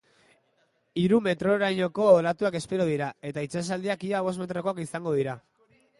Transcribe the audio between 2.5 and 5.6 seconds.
espero dira, eta itsasaldiak ia bost metrokoak izango dira.